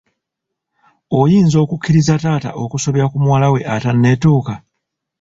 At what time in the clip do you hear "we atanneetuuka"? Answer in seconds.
3.53-4.53